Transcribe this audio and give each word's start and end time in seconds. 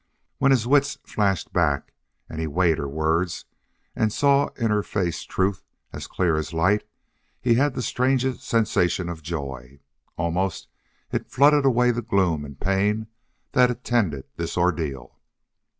When 0.39 0.49
his 0.49 0.65
wits 0.65 0.97
flashed 1.05 1.53
back 1.53 1.93
and 2.27 2.39
he 2.41 2.47
weighed 2.47 2.79
her 2.79 2.87
words 2.87 3.45
and 3.95 4.11
saw 4.11 4.47
in 4.55 4.71
her 4.71 4.81
face 4.81 5.21
truth 5.21 5.61
as 5.93 6.07
clear 6.07 6.37
as 6.37 6.53
light, 6.53 6.87
he 7.39 7.53
had 7.53 7.75
the 7.75 7.83
strangest 7.83 8.41
sensation 8.41 9.09
of 9.09 9.21
joy. 9.21 9.79
Almost 10.17 10.69
it 11.11 11.29
flooded 11.29 11.65
away 11.65 11.91
the 11.91 12.01
gloom 12.01 12.43
and 12.45 12.59
pain 12.59 13.09
that 13.51 13.69
attended 13.69 14.23
this 14.37 14.57
ordeal. 14.57 15.19